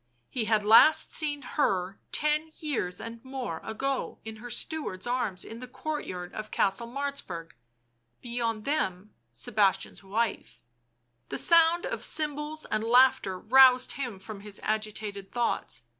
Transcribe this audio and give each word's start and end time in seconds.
He 0.31 0.45
had 0.45 0.65
last 0.65 1.13
seen 1.13 1.43
her 1.43 1.99
ten 2.11 2.49
years, 2.57 2.99
and 2.99 3.23
more, 3.23 3.59
ago 3.63 4.17
in 4.25 4.37
her 4.37 4.49
steward's 4.49 5.05
arms 5.05 5.45
in 5.45 5.59
the 5.59 5.67
courtyard 5.67 6.33
of 6.33 6.49
Castle 6.49 6.87
Martzburg; 6.87 7.51
beyond 8.19 8.65
them 8.65 9.13
Sebastian's 9.31 10.03
wife.... 10.03 10.59
The 11.29 11.37
sound 11.37 11.85
of 11.85 12.03
cymbals 12.03 12.65
and 12.65 12.83
laughter 12.83 13.37
roused 13.37 13.91
him 13.91 14.17
from 14.17 14.39
his 14.39 14.59
agitated 14.63 15.31
thoughts. 15.31 15.83